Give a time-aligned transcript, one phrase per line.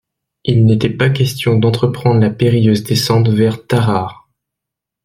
[0.45, 4.27] Il n'était pas question d'entreprendre la périlleuse descente vers Tarare.